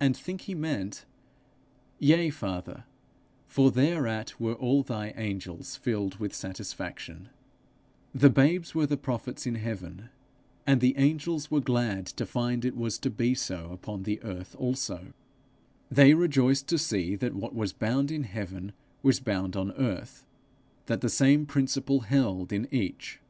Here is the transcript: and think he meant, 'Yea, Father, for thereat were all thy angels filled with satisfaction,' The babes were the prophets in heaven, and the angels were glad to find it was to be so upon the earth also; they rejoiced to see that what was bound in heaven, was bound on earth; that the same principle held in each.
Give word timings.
and 0.00 0.16
think 0.16 0.40
he 0.40 0.54
meant, 0.56 1.04
'Yea, 2.00 2.28
Father, 2.28 2.82
for 3.46 3.70
thereat 3.70 4.34
were 4.40 4.54
all 4.54 4.82
thy 4.82 5.10
angels 5.10 5.76
filled 5.76 6.16
with 6.16 6.34
satisfaction,' 6.34 7.28
The 8.12 8.30
babes 8.30 8.74
were 8.74 8.86
the 8.88 8.96
prophets 8.96 9.46
in 9.46 9.54
heaven, 9.54 10.08
and 10.66 10.80
the 10.80 10.96
angels 10.96 11.52
were 11.52 11.60
glad 11.60 12.06
to 12.06 12.26
find 12.26 12.64
it 12.64 12.76
was 12.76 12.98
to 12.98 13.10
be 13.10 13.32
so 13.36 13.70
upon 13.70 14.02
the 14.02 14.20
earth 14.24 14.56
also; 14.58 15.12
they 15.88 16.14
rejoiced 16.14 16.66
to 16.66 16.76
see 16.76 17.14
that 17.14 17.36
what 17.36 17.54
was 17.54 17.72
bound 17.72 18.10
in 18.10 18.24
heaven, 18.24 18.72
was 19.04 19.20
bound 19.20 19.54
on 19.54 19.70
earth; 19.76 20.26
that 20.86 21.00
the 21.00 21.08
same 21.08 21.46
principle 21.46 22.00
held 22.00 22.52
in 22.52 22.66
each. 22.74 23.20